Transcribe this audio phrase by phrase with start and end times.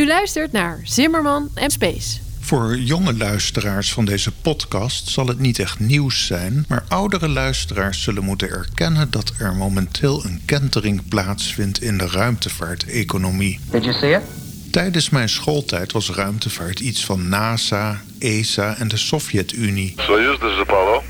[0.00, 2.18] U luistert naar Zimmerman en Space.
[2.38, 8.02] Voor jonge luisteraars van deze podcast zal het niet echt nieuws zijn, maar oudere luisteraars
[8.02, 13.60] zullen moeten erkennen dat er momenteel een kentering plaatsvindt in de ruimtevaarteconomie.
[13.70, 14.22] Did you see it?
[14.70, 19.94] Tijdens mijn schooltijd was ruimtevaart iets van NASA, ESA en de Sovjet-Unie.
[19.96, 21.02] Soyuz, this is Apollo.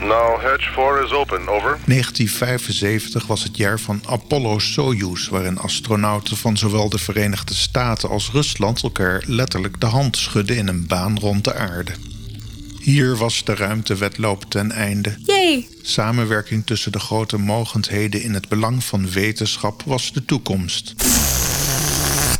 [0.00, 1.48] Now, hatch 4 is open.
[1.48, 1.78] Over.
[1.84, 8.82] 1975 was het jaar van Apollo-Soyuz, waarin astronauten van zowel de Verenigde Staten als Rusland
[8.82, 11.92] elkaar letterlijk de hand schudden in een baan rond de aarde.
[12.80, 15.16] Hier was de ruimtewedloop ten einde.
[15.24, 15.68] Yay!
[15.82, 20.94] Samenwerking tussen de grote mogendheden in het belang van wetenschap was de toekomst.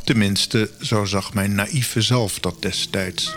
[0.07, 3.35] Tenminste, zo zag mijn naïeve zelf dat destijds.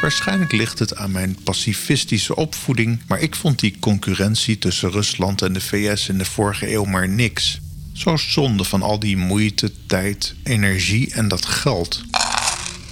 [0.00, 5.52] Waarschijnlijk ligt het aan mijn pacifistische opvoeding, maar ik vond die concurrentie tussen Rusland en
[5.52, 7.60] de VS in de vorige eeuw maar niks.
[7.92, 12.02] Zo zonde van al die moeite, tijd, energie en dat geld.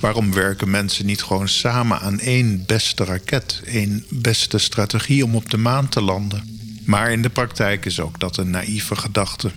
[0.00, 5.50] Waarom werken mensen niet gewoon samen aan één beste raket, één beste strategie om op
[5.50, 6.58] de maan te landen?
[6.84, 9.50] Maar in de praktijk is ook dat een naïeve gedachte.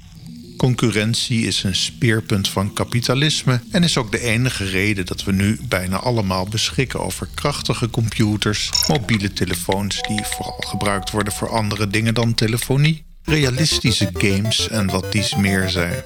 [0.57, 5.59] Concurrentie is een speerpunt van kapitalisme en is ook de enige reden dat we nu
[5.67, 12.13] bijna allemaal beschikken over krachtige computers, mobiele telefoons die vooral gebruikt worden voor andere dingen
[12.13, 16.03] dan telefonie, realistische games en wat dies meer zijn.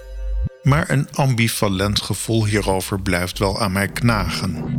[0.63, 4.77] Maar een ambivalent gevoel hierover blijft wel aan mij knagen.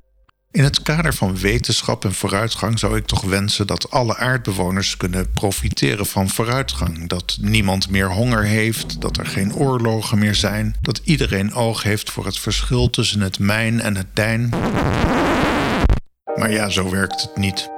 [0.51, 5.31] In het kader van wetenschap en vooruitgang zou ik toch wensen dat alle aardbewoners kunnen
[5.31, 7.09] profiteren van vooruitgang.
[7.09, 12.11] Dat niemand meer honger heeft, dat er geen oorlogen meer zijn, dat iedereen oog heeft
[12.11, 14.49] voor het verschil tussen het mijn en het dijn.
[16.35, 17.78] Maar ja, zo werkt het niet.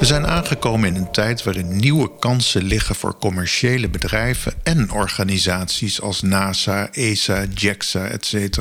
[0.00, 6.00] We zijn aangekomen in een tijd waarin nieuwe kansen liggen voor commerciële bedrijven en organisaties
[6.00, 8.58] als NASA, ESA, JAXA, etc.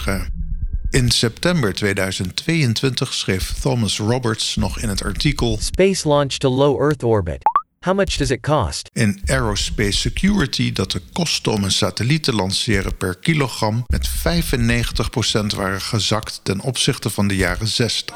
[0.89, 7.03] In september 2022 schreef Thomas Roberts nog in het artikel Space launch to low Earth
[7.03, 7.41] orbit.
[7.79, 8.89] How much does it cost?
[8.93, 15.55] in Aerospace Security dat de kosten om een satelliet te lanceren per kilogram met 95%
[15.55, 18.15] waren gezakt ten opzichte van de jaren 60.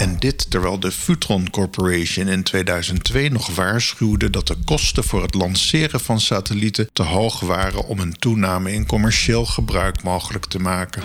[0.00, 5.34] En dit terwijl de Futron Corporation in 2002 nog waarschuwde dat de kosten voor het
[5.34, 11.02] lanceren van satellieten te hoog waren om een toename in commercieel gebruik mogelijk te maken.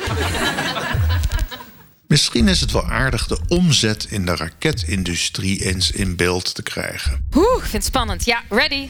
[2.07, 7.25] Misschien is het wel aardig de omzet in de raketindustrie eens in beeld te krijgen.
[7.35, 8.25] Oeh, vind het spannend.
[8.25, 8.89] Ja, ready.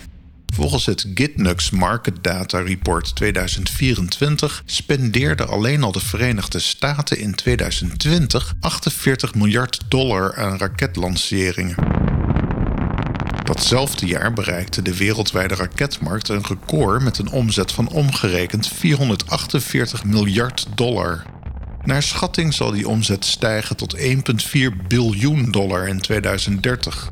[0.55, 8.55] Volgens het Gitnux Market Data Report 2024 spendeerden alleen al de Verenigde Staten in 2020
[8.59, 11.75] 48 miljard dollar aan raketlanceringen.
[13.43, 20.67] Datzelfde jaar bereikte de wereldwijde raketmarkt een record met een omzet van omgerekend 448 miljard
[20.75, 21.23] dollar.
[21.83, 24.07] Naar schatting zal die omzet stijgen tot 1,4
[24.87, 27.11] biljoen dollar in 2030.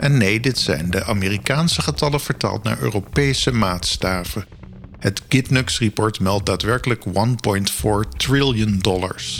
[0.00, 4.46] En nee, dit zijn de Amerikaanse getallen vertaald naar Europese maatstaven.
[4.98, 7.12] Het Gitnux-report meldt daadwerkelijk 1,4
[8.16, 9.38] triljoen dollars.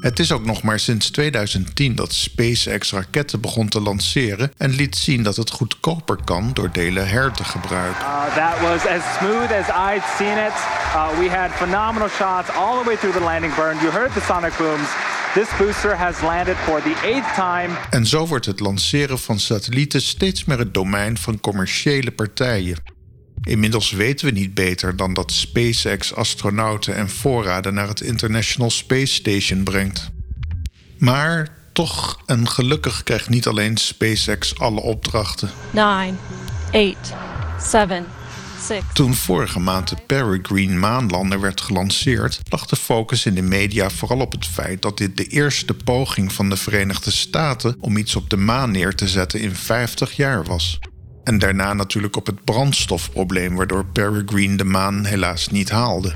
[0.00, 4.96] Het is ook nog maar sinds 2010 dat SpaceX raketten begon te lanceren en liet
[4.96, 8.04] zien dat het goedkoper kan door delen her te gebruiken.
[8.04, 10.56] Uh, that was as smooth as I'd seen it.
[10.94, 13.76] Uh, we had phenomenal shots all the way through the landing burn.
[13.76, 14.88] You heard the sonic booms.
[15.34, 17.68] This booster has landed for the eighth time.
[17.90, 22.76] En zo wordt het lanceren van satellieten steeds meer het domein van commerciële partijen.
[23.42, 29.14] Inmiddels weten we niet beter dan dat SpaceX astronauten en voorraden naar het International Space
[29.14, 30.10] Station brengt.
[30.98, 35.50] Maar toch en gelukkig krijgt niet alleen SpaceX alle opdrachten.
[35.70, 36.14] nine,
[36.70, 37.14] eight,
[37.60, 38.17] seven, six.
[38.92, 44.20] Toen vorige maand de Peregrine maanlander werd gelanceerd, lag de focus in de media vooral
[44.20, 48.30] op het feit dat dit de eerste poging van de Verenigde Staten om iets op
[48.30, 50.78] de maan neer te zetten in 50 jaar was.
[51.24, 56.14] En daarna natuurlijk op het brandstofprobleem waardoor Peregrine de maan helaas niet haalde.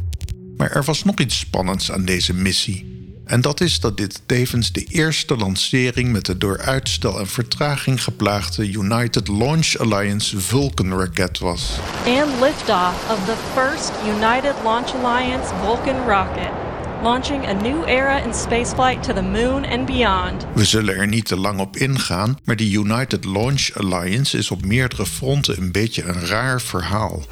[0.56, 2.91] Maar er was nog iets spannends aan deze missie.
[3.32, 8.02] En dat is dat dit tevens de eerste lancering met de door uitstel en vertraging
[8.02, 11.78] geplaagde United Launch Alliance Vulcan-raket was.
[12.06, 16.61] And liftoff of the first United Launch Alliance Vulcan rocket,
[17.02, 20.46] launching a new era in spaceflight to the moon and beyond.
[20.54, 24.64] We zullen er niet te lang op ingaan, maar de United Launch Alliance is op
[24.64, 27.22] meerdere fronten een beetje een raar verhaal.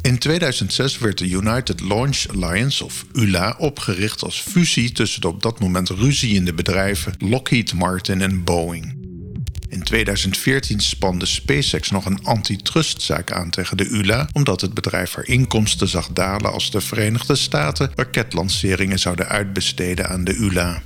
[0.00, 5.42] In 2006 werd de United Launch Alliance, of ULA, opgericht als fusie tussen de op
[5.42, 8.97] dat moment ruziende bedrijven Lockheed Martin en Boeing.
[9.68, 15.26] In 2014 spande SpaceX nog een antitrustzaak aan tegen de ULA, omdat het bedrijf haar
[15.26, 20.82] inkomsten zag dalen als de Verenigde Staten raketlanceringen zouden uitbesteden aan de ULA.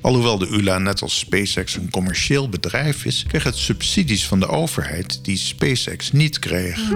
[0.00, 4.48] Alhoewel de ULA net als SpaceX een commercieel bedrijf is, kreeg het subsidies van de
[4.48, 6.88] overheid die SpaceX niet kreeg.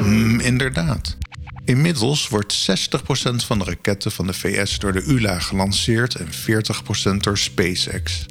[0.00, 1.16] Hmm, inderdaad.
[1.64, 6.28] Inmiddels wordt 60% van de raketten van de VS door de ULA gelanceerd en
[7.12, 8.26] 40% door SpaceX.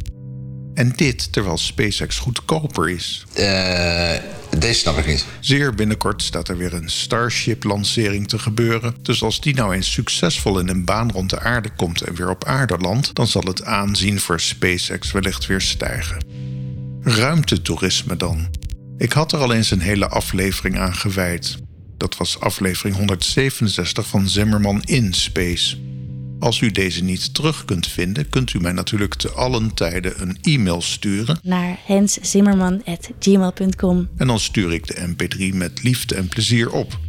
[0.75, 3.25] En dit terwijl SpaceX goedkoper is.
[3.39, 4.11] Uh,
[4.57, 5.25] deze snap ik niet.
[5.39, 8.95] Zeer binnenkort staat er weer een Starship-lancering te gebeuren.
[9.01, 12.29] Dus als die nou eens succesvol in een baan rond de aarde komt en weer
[12.29, 16.23] op aarde landt, dan zal het aanzien voor SpaceX wellicht weer stijgen.
[17.01, 18.47] Ruimtetoerisme dan.
[18.97, 21.57] Ik had er al eens een hele aflevering aan gewijd.
[21.97, 25.77] Dat was aflevering 167 van Zimmerman in Space.
[26.39, 30.37] Als u deze niet terug kunt vinden, kunt u mij natuurlijk te allen tijden een
[30.41, 34.09] e-mail sturen naar henszimmerman.gmail.com.
[34.17, 36.99] En dan stuur ik de MP3 met liefde en plezier op.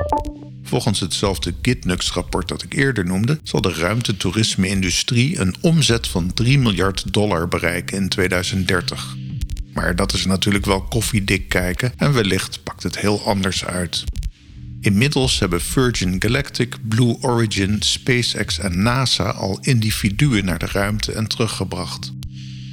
[0.62, 7.12] Volgens hetzelfde Gitnux-rapport dat ik eerder noemde, zal de ruimtetoerisme-industrie een omzet van 3 miljard
[7.12, 9.17] dollar bereiken in 2030.
[9.73, 14.05] Maar dat is natuurlijk wel koffiedik kijken en wellicht pakt het heel anders uit.
[14.81, 21.26] Inmiddels hebben Virgin Galactic, Blue Origin, SpaceX en NASA al individuen naar de ruimte en
[21.26, 22.12] teruggebracht.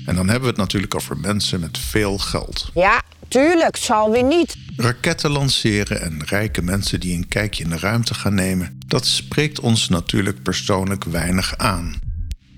[0.06, 2.70] En dan hebben we het natuurlijk over mensen met veel geld.
[2.74, 4.56] Ja, tuurlijk, zal we niet.
[4.76, 9.60] Raketten lanceren en rijke mensen die een kijkje in de ruimte gaan nemen, dat spreekt
[9.60, 12.00] ons natuurlijk persoonlijk weinig aan.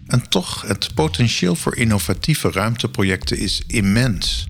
[0.07, 4.47] En toch, het potentieel voor innovatieve ruimteprojecten is immens.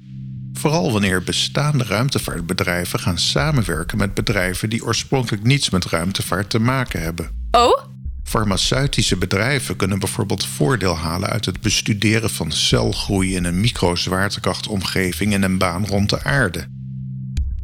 [0.57, 7.01] Vooral wanneer bestaande ruimtevaartbedrijven gaan samenwerken met bedrijven die oorspronkelijk niets met ruimtevaart te maken
[7.01, 7.29] hebben.
[7.51, 7.83] Oh?
[8.23, 15.43] Farmaceutische bedrijven kunnen bijvoorbeeld voordeel halen uit het bestuderen van celgroei in een microzwaartekrachtomgeving in
[15.43, 16.67] een baan rond de aarde.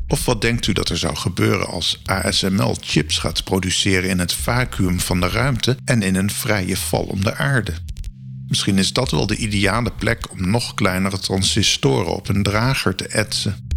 [0.08, 4.34] Of wat denkt u dat er zou gebeuren als ASML chips gaat produceren in het
[4.34, 7.74] vacuüm van de ruimte en in een vrije val om de aarde?
[8.52, 13.08] Misschien is dat wel de ideale plek om nog kleinere transistoren op een drager te
[13.08, 13.70] etsen.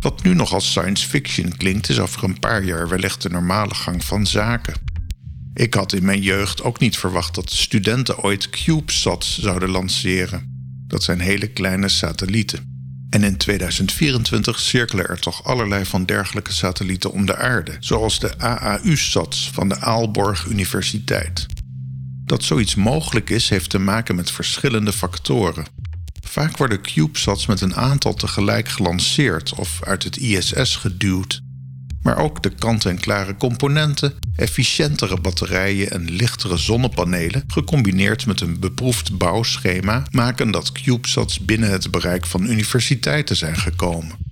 [0.00, 3.74] Wat nu nog als science fiction klinkt, is over een paar jaar wellicht de normale
[3.74, 4.74] gang van zaken.
[5.54, 10.66] Ik had in mijn jeugd ook niet verwacht dat studenten ooit CubeSats zouden lanceren.
[10.86, 13.06] Dat zijn hele kleine satellieten.
[13.10, 18.38] En in 2024 cirkelen er toch allerlei van dergelijke satellieten om de aarde, zoals de
[18.38, 21.46] AAU-sats van de Aalborg Universiteit.
[22.28, 25.66] Dat zoiets mogelijk is, heeft te maken met verschillende factoren.
[26.20, 31.40] Vaak worden CubeSats met een aantal tegelijk gelanceerd of uit het ISS geduwd.
[32.02, 40.06] Maar ook de kant-en-klare componenten, efficiëntere batterijen en lichtere zonnepanelen, gecombineerd met een beproefd bouwschema,
[40.10, 44.27] maken dat CubeSats binnen het bereik van universiteiten zijn gekomen.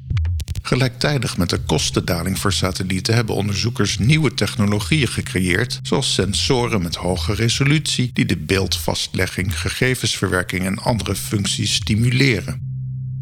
[0.67, 7.35] Gelijktijdig met de kostendaling voor satellieten hebben onderzoekers nieuwe technologieën gecreëerd, zoals sensoren met hoge
[7.35, 12.66] resolutie die de beeldvastlegging, gegevensverwerking en andere functies stimuleren.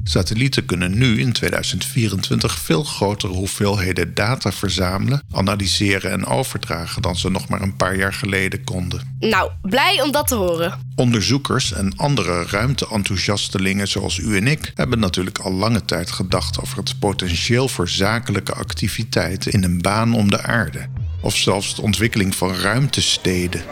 [0.04, 7.30] Satellieten kunnen nu in 2024 veel grotere hoeveelheden data verzamelen, analyseren en overdragen dan ze
[7.30, 9.16] nog maar een paar jaar geleden konden.
[9.18, 10.78] Nou, blij om dat te horen.
[10.96, 16.78] Onderzoekers en andere ruimteenthousiastelingen zoals u en ik hebben natuurlijk al lange tijd gedacht over
[16.78, 20.86] het potentieel voor zakelijke activiteiten in een baan om de aarde.
[21.20, 23.62] Of zelfs de ontwikkeling van ruimtesteden.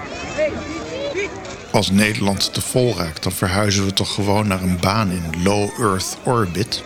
[1.72, 5.80] Als Nederland te vol raakt, dan verhuizen we toch gewoon naar een baan in low
[5.80, 6.82] Earth orbit.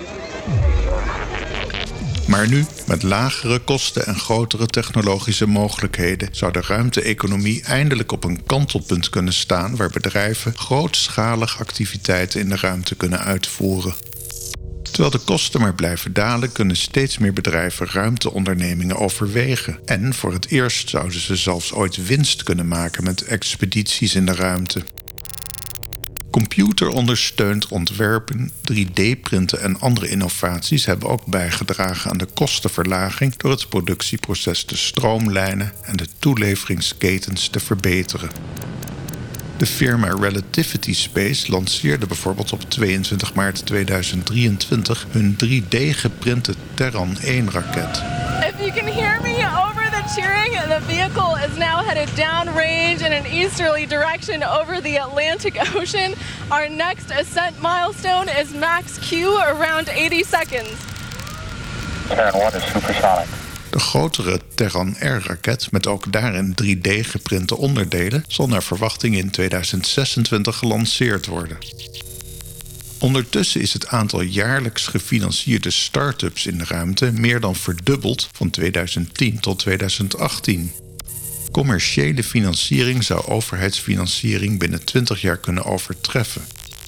[2.28, 8.47] Maar nu, met lagere kosten en grotere technologische mogelijkheden, zou de ruimte-economie eindelijk op een
[8.47, 13.95] kantelpunt kunnen staan waar bedrijven grootschalig activiteiten in de ruimte kunnen uitvoeren.
[14.96, 19.78] Terwijl de kosten maar blijven dalen, kunnen steeds meer bedrijven ruimteondernemingen overwegen.
[19.84, 24.34] En voor het eerst zouden ze zelfs ooit winst kunnen maken met expedities in de
[24.34, 24.82] ruimte.
[26.30, 34.64] Computerondersteund ontwerpen, 3D-printen en andere innovaties hebben ook bijgedragen aan de kostenverlaging door het productieproces
[34.64, 38.30] te stroomlijnen en de toeleveringsketens te verbeteren.
[39.56, 48.02] De firma Relativity Space lanceerde bijvoorbeeld op 22 maart 2023 hun 3D-geprinte Terran 1-raket.
[48.48, 53.12] If you can hear me over the cheering, the vehicle is now headed downrange in
[53.12, 56.14] an easterly direction over the Atlantic Ocean.
[56.48, 60.76] Our next ascent milestone is max Q around 80 seconds.
[62.08, 63.36] Terran 1 is supersonic.
[63.70, 71.26] De grotere Terran R-raket, met ook daarin 3D-geprinte onderdelen, zal naar verwachting in 2026 gelanceerd
[71.26, 71.58] worden.
[72.99, 79.40] Ondertussen is het aantal jaarlijks gefinancierde start-ups in de ruimte meer dan verdubbeld van 2010
[79.40, 80.73] tot 2018.
[81.50, 86.42] Commerciële financiering zou overheidsfinanciering binnen 20 jaar kunnen overtreffen.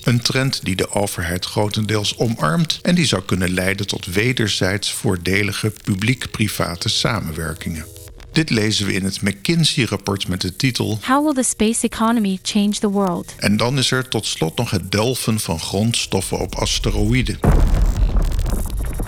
[0.09, 5.73] Een trend die de overheid grotendeels omarmt en die zou kunnen leiden tot wederzijds voordelige
[5.85, 7.85] publiek-private samenwerkingen.
[8.33, 12.71] Dit lezen we in het McKinsey-rapport met de titel How will the space economy change
[12.71, 13.35] the world?
[13.39, 17.39] En dan is er tot slot nog het delven van grondstoffen op asteroïden.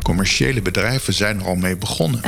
[0.02, 2.20] Commerciële bedrijven zijn er al mee begonnen.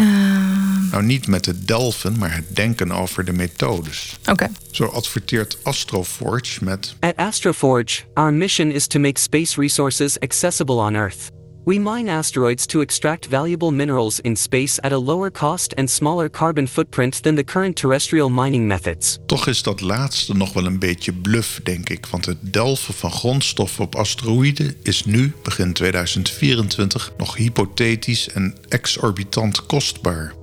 [0.93, 4.19] Nou, niet met het delven, maar het denken over de methodes.
[4.31, 4.51] Oké.
[4.71, 6.95] Zo adverteert Astroforge met...
[7.01, 11.31] At Astroforge, our mission is to make space resources accessible on Earth.
[11.65, 16.31] We mine asteroids to extract valuable minerals in space at a lower cost and smaller
[16.31, 19.19] carbon footprint than the current terrestrial mining methods.
[19.27, 23.11] Toch is dat laatste nog wel een beetje bluff, denk ik, want het delven van
[23.11, 30.35] grondstoffen op asteroïden is nu, begin 2024, nog hypothetisch en exorbitant kostbaar.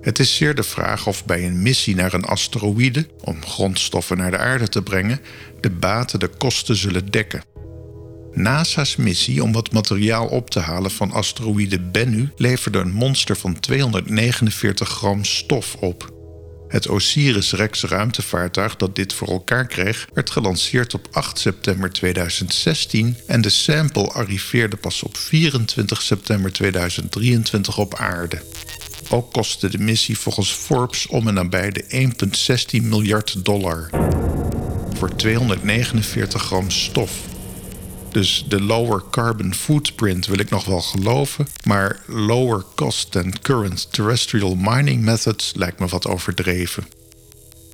[0.00, 4.30] Het is zeer de vraag of bij een missie naar een asteroïde, om grondstoffen naar
[4.30, 5.20] de aarde te brengen,
[5.60, 7.42] de baten de kosten zullen dekken.
[8.32, 13.60] NASA's missie om wat materiaal op te halen van asteroïde Bennu leverde een monster van
[13.60, 16.18] 249 gram stof op.
[16.68, 23.40] Het Osiris-Rex ruimtevaartuig dat dit voor elkaar kreeg, werd gelanceerd op 8 september 2016 en
[23.40, 28.42] de sample arriveerde pas op 24 september 2023 op aarde.
[29.12, 32.12] Ook kostte de missie volgens Forbes om en nabij de
[32.80, 33.90] 1,16 miljard dollar.
[34.94, 37.12] Voor 249 gram stof.
[38.10, 43.92] Dus de lower carbon footprint wil ik nog wel geloven, maar lower cost than current
[43.92, 46.86] terrestrial mining methods lijkt me wat overdreven.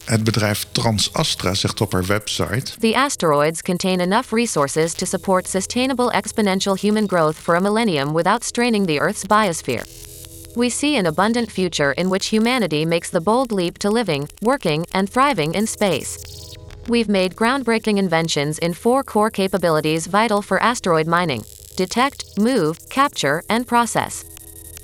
[0.05, 6.11] Het bedrijf TransAstra zegt op haar website: The asteroids contain enough resources to support sustainable
[6.11, 10.06] exponential human growth for a millennium without straining the Earth's biosphere.
[10.57, 14.87] We see an abundant future in which humanity makes the bold leap to living, working,
[14.95, 16.17] and thriving in space.
[16.89, 21.45] We've made groundbreaking inventions in four core capabilities vital for asteroid mining
[21.77, 24.25] detect, move, capture, and process.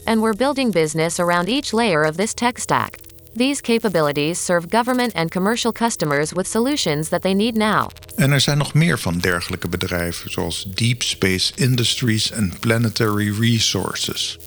[0.06, 2.98] And we're building business around each layer of this tech stack.
[3.34, 7.88] These capabilities serve government and commercial customers with solutions that they need now.
[8.16, 14.38] En er zijn nog meer van dergelijke bedrijven, zoals Deep Space Industries en Planetary Resources.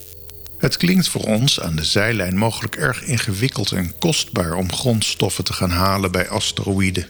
[0.65, 5.53] Het klinkt voor ons aan de zijlijn mogelijk erg ingewikkeld en kostbaar om grondstoffen te
[5.53, 7.07] gaan halen bij asteroïden.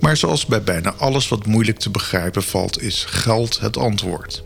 [0.00, 4.42] Maar zoals bij bijna alles wat moeilijk te begrijpen valt, is geld het antwoord.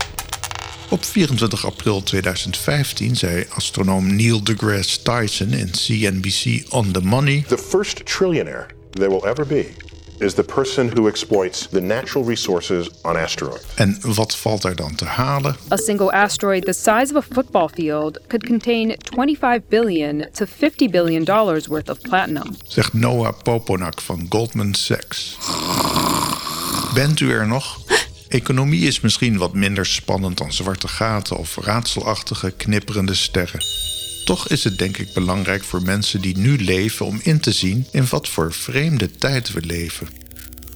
[0.89, 7.57] Op 24 april 2015 zei astronoom Neil deGrasse Tyson in CNBC On the Money: The
[7.57, 9.69] first trillionaire there will ever be
[10.23, 13.65] is the person who exploits the natural resources on asteroids.
[13.75, 15.55] En wat valt daar dan te halen?
[15.71, 20.89] A single asteroid the size of a football field could contain 25 billion to 50
[20.89, 22.55] billion dollars worth of platinum.
[22.67, 25.37] Zegt Noah Poponak van Goldman Sachs.
[26.93, 27.79] Bent u er nog?
[28.27, 33.82] Economie is misschien wat minder spannend dan zwarte gaten of raadselachtige knipperende sterren.
[34.33, 37.87] Toch is het denk ik belangrijk voor mensen die nu leven om in te zien
[37.91, 40.07] in wat voor vreemde tijd we leven.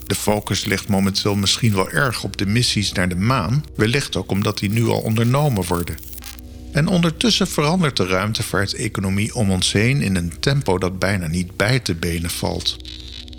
[0.06, 4.32] De focus ligt momenteel misschien wel erg op de missies naar de maan, wellicht ook
[4.32, 5.98] omdat die nu al ondernomen worden.
[6.72, 11.80] En ondertussen verandert de ruimtevaarteconomie om ons heen in een tempo dat bijna niet bij
[11.80, 12.78] te benen valt.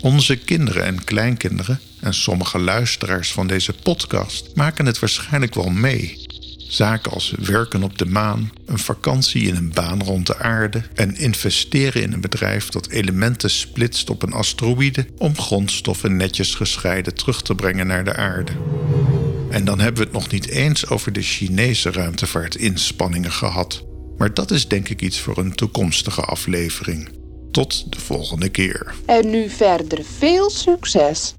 [0.01, 6.27] Onze kinderen en kleinkinderen en sommige luisteraars van deze podcast maken het waarschijnlijk wel mee.
[6.69, 11.15] Zaken als werken op de maan, een vakantie in een baan rond de aarde en
[11.17, 17.41] investeren in een bedrijf dat elementen splitst op een asteroïde om grondstoffen netjes gescheiden terug
[17.41, 18.51] te brengen naar de aarde.
[19.49, 23.83] En dan hebben we het nog niet eens over de Chinese ruimtevaartinspanningen gehad.
[24.17, 27.09] Maar dat is denk ik iets voor een toekomstige aflevering.
[27.51, 28.93] Tot de volgende keer.
[29.05, 31.33] En nu verder veel succes.